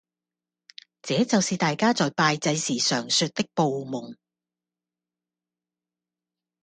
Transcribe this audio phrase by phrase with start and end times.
[1.03, 4.15] 這就是大家在拜祭時常說旳報夢